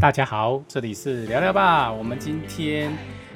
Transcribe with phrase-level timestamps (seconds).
[0.00, 1.92] 大家好，这里是聊聊吧。
[1.92, 2.90] 我们今天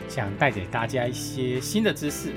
[0.09, 2.33] 想带给大家一些新的知识。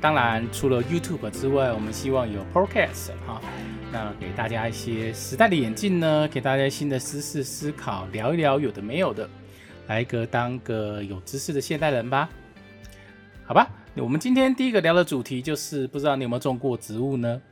[0.00, 3.42] 当然，除了 YouTube 之外，我们希望有 Podcast 哈，
[3.90, 9.28] 那给大家一些时代的眼镜呢，给大家新的知识思考，聊一聊有的没有的，
[9.88, 12.28] 来个当个有知识的现代人吧。
[13.44, 17.42] 好吧，我们今天第一个聊的主题就是，不知道你有没有种过植物呢？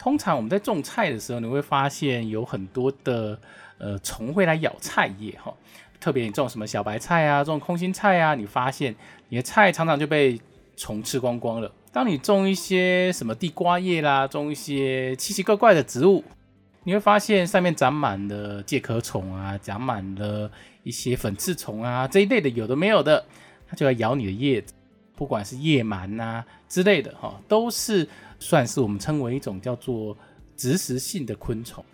[0.00, 3.38] 通常我们在种菜的时候，你会发现有很多的
[3.76, 5.52] 呃虫会来咬菜叶哈。
[6.00, 8.96] 特别你种什么小白菜啊，种空心菜啊，你发现
[9.28, 10.40] 你的菜常常就被
[10.74, 11.70] 虫吃光光了。
[11.92, 16.24] 当你种一些什么地瓜叶啦，种一些奇奇怪怪的植物，
[16.84, 20.50] 你会发现上面长满了介壳虫啊，长满了
[20.82, 23.26] 一些粉刺虫啊这一类的，有的没有的，
[23.68, 24.72] 它就要咬你的叶子，
[25.20, 30.16] 不管是叶螨呐之类的哈，都是算是我们称为一种叫做
[30.56, 31.84] 植食性的昆虫。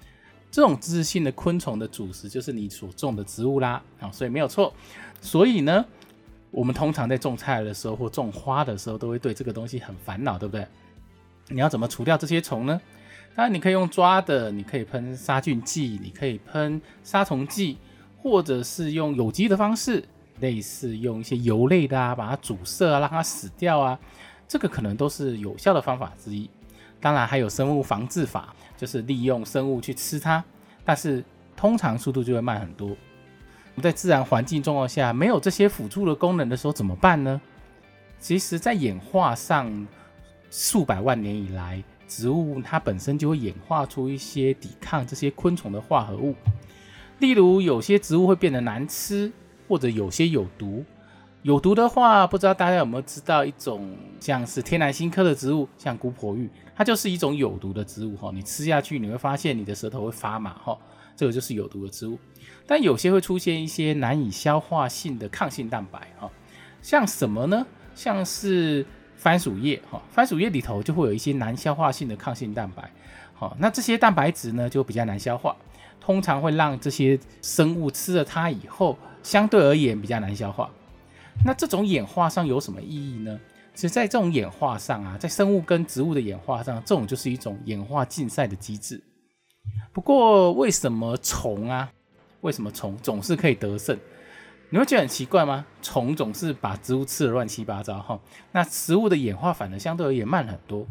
[0.48, 4.72] 这种植食性的昆虫的主食就是你所种的植物啦，啊，所以没有错。
[5.20, 5.84] 所以呢，
[6.52, 10.64] 我们通常在种菜的时候或种花的时候，都会对这个东西很烦恼，对不对？
[11.48, 12.80] 你要怎么除掉这些虫呢？
[13.34, 17.76] 当然，你可以用抓的，你可以喷杀菌剂，你可以喷杀虫剂，
[18.23, 20.04] 或者是用有机的方式，
[20.40, 23.98] 类似用一些油类的啊，把它煮色啊，让它死掉啊，
[24.46, 26.48] 这个可能都是有效的方法之一。
[27.01, 30.42] 当然还有生物防治法，就是利用生物去吃它，
[30.84, 31.23] 但是
[31.54, 32.96] 通常速度就会慢很多。
[33.82, 37.40] 在自然环境状况下没有这些辅助的功能的时候怎么办呢？
[38.18, 39.87] 其实，在演化上，
[40.51, 46.34] 数百万年以来，植物它本身就会演化出一些抵抗这些昆虫的化合物。
[47.18, 49.30] 例如，有些植物会变得难吃，
[49.68, 50.84] 或者有些有毒。
[51.42, 58.32] 有毒的话，不知道大家有没有知道一种像是天南星科的植物，像姑婆芋，它就是一种有毒的植物哈。
[58.34, 60.76] 你吃下去，你会发现你的舌头会发麻哈，
[61.14, 62.18] 这个就是有毒的植物。
[62.66, 66.28] 但有些会出现一些难以消化性的抗性蛋白哈，
[66.82, 67.64] 像什么呢？
[67.94, 72.91] 像是番薯叶哈，番薯叶里头就会有一些难消化性的抗性蛋白，
[73.34, 75.54] 好，那这些蛋白质呢就比较难消化，
[76.00, 80.70] 通常会让这些生物吃了它以后，相对而言比较难消化。
[81.44, 83.41] 那这种演化上有什么意义呢？
[83.75, 89.03] 其实，在这种演化上啊，在生物跟植物的演化上，这种就是一种演化竞赛的机制。
[89.92, 91.91] 不过，为什么虫啊，
[92.42, 93.98] 为什么虫总是可以得胜？
[94.70, 95.66] 你会觉得很奇怪吗？
[95.82, 98.20] 虫总是把植物吃的乱七八糟哈，
[98.53, 100.86] 那植物的演化反而相对而言慢很多。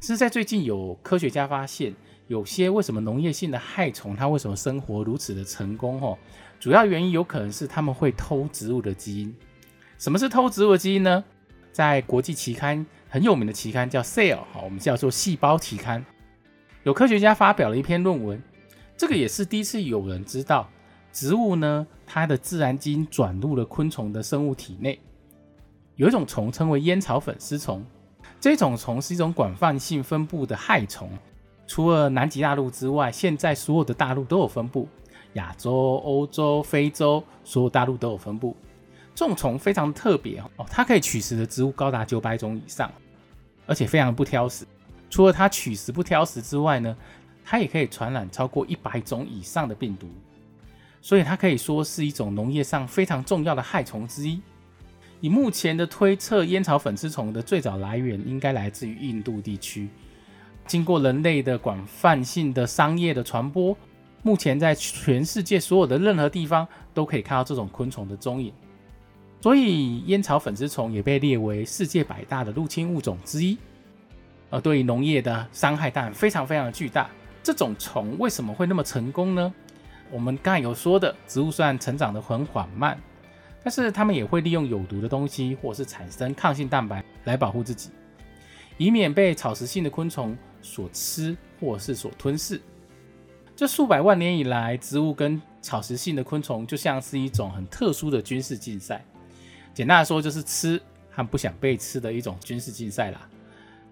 [0.00, 1.94] 其实，在最近有科学家发现，
[2.26, 6.00] 有些为什么农业性的害虫它为什么生活如此的成功？
[6.00, 6.18] 哈，
[6.58, 9.34] 主要原因有可能是他们会偷植物的基因。
[9.98, 11.24] 什么是偷植物的基因呢？
[11.72, 16.04] 在国际期刊很有名的期刊叫《Cell》，哈，我们叫做细胞期刊，
[16.82, 18.42] 有科学家发表了一篇论文。
[18.96, 20.68] 这个也是第一次有人知道，
[21.12, 24.98] 植物呢，它的自然基因转入了昆虫的生物体内。
[25.96, 27.84] 有一种虫称为烟草粉丝虫，
[28.40, 31.10] 这种虫是一种广泛性分布的害虫，
[31.66, 34.88] 除了南极大陆之外，现在所有的大陆都有分布，
[35.34, 38.56] 亚洲、欧洲、非洲，所有大陆都有分布。
[39.14, 42.92] 这种虫非常特别哦，它可以取食的植物高达九百种以上，
[43.66, 44.66] 而且非常不挑食。
[45.08, 46.96] 除了它取食不挑食之外呢，
[47.44, 50.06] 它也可以传染超过一百种以上的病毒，
[51.00, 54.40] 所以它可以说是一种农业上非常重要的害虫之一。
[55.20, 59.88] 以目前的推测，烟草粉丝虫的最早来源应该来自于印度地区，
[60.66, 63.76] 经过人类的广泛性的商业的传播，
[64.22, 68.52] 目前在全世界所有的任何地方都可以看到这种昆虫的踪影。
[69.40, 73.56] 所以，烟草粉丝虫也被列为世界百大的入侵物种之一，
[74.50, 77.08] 而对于农业的伤害当然非常非常巨大。
[77.44, 79.54] 这种虫为什么会那么成功呢？
[80.10, 82.98] 我们刚才有说的，植物虽然成长的很缓慢，
[83.62, 87.90] 但是它们也会利用有毒的东西，或是产生抗性蛋白来保护自己，
[88.78, 92.60] 以免被草食性的昆虫所吃或是所吞噬。
[93.54, 99.02] 这数百万年以来，植物跟草食性的昆虫就像是一种很特殊的军事竞赛。
[99.72, 100.80] 简单来说，就是吃
[101.10, 103.26] 和不想被吃的一种军事竞赛啦。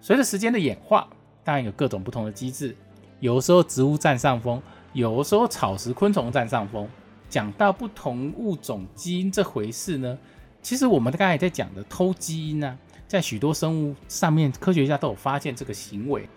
[0.01, 1.07] 随着时间的演化，
[1.43, 2.75] 当然有各种不同的机制，
[3.19, 4.61] 有的时候植物占上风，
[4.93, 6.87] 有的时候草食昆虫占上风。
[7.27, 10.17] 讲到不同物种基因这回事呢，
[10.61, 16.29] 其实我们刚才在讲的偷基因呢，在许多生物上面，科学家都有发现这个行为。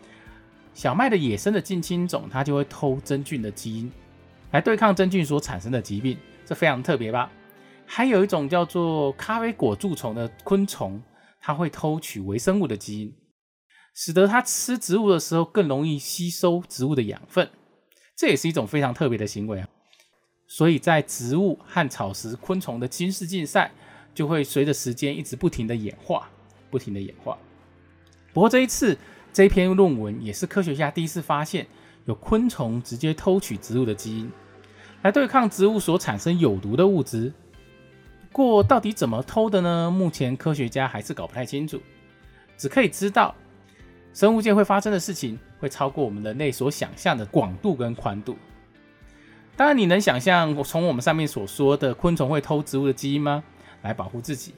[0.78, 3.90] 小麦的野生的近亲种，它就会偷真菌的基因，
[4.52, 6.16] 来对抗真菌所产生的疾病，
[6.46, 7.32] 这非常特别吧？
[7.84, 11.02] 还有一种叫做咖啡果蛀虫的昆虫，
[11.40, 13.12] 它会偷取微生物的基因，
[13.92, 17.50] 使得它吃植物的时候更容易吸收植物的养分。
[18.16, 19.68] 这也是一种非常特别的行为啊。
[20.46, 23.72] 所以在植物和草食昆虫的基因竞赛，
[24.14, 26.30] 就会随着时间一直不停的演化，
[26.70, 27.36] 不停的演化。
[28.32, 28.96] 不过这一次
[29.32, 31.66] 这篇论文也是科学家第一次发现
[32.06, 34.30] 有昆虫直接偷取植物的基因，
[35.02, 37.32] 来对抗植物所产生有毒的物质。
[38.30, 39.90] 不过到底怎么偷的呢？
[39.90, 41.80] 目前科学家还是搞不太清楚，
[42.56, 43.34] 只可以知道
[44.12, 48.36] 生物界会发生的事情会超过我们人类所想象的广度跟宽度。
[49.56, 53.42] 当然，你能想象从我们上面所说的昆虫会偷植物的基因吗？
[53.82, 54.54] 来保护自己，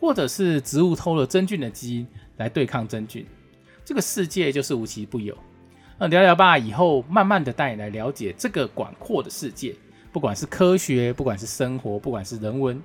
[0.00, 2.06] 或者是植物偷了真菌的基因
[2.36, 3.26] 来对抗真菌？
[3.84, 5.36] 这个世界就是无奇不有。
[5.98, 9.74] 那聊聊吧，以后慢慢的带你来了解这个广阔的世界，
[10.12, 12.82] 不管是科学，不管是生活，不管是人文。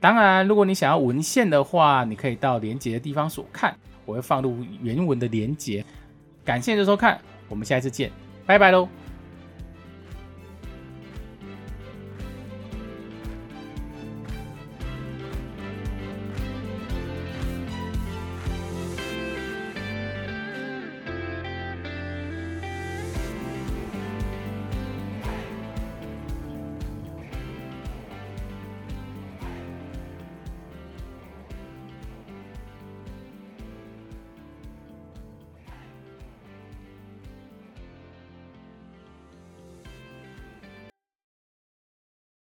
[0.00, 5.82] 当然，如果你想要文献的话，你可以到连接的地方所看，我会放入原文的连接。
[6.44, 8.10] 感谢你的收看，我们下一次见，
[8.44, 8.86] 拜拜喽。